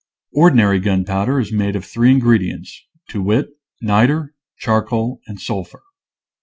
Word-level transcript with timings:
Ordinary 0.33 0.79
gunpowder 0.79 1.39
is 1.39 1.51
made 1.53 1.75
of 1.75 1.85
three 1.85 2.09
in 2.09 2.19
gredients, 2.19 2.71
to 3.09 3.21
wit: 3.21 3.49
niter, 3.83 4.33
charcoal, 4.57 5.21
and 5.27 5.39
sul 5.39 5.63
phur. 5.63 5.81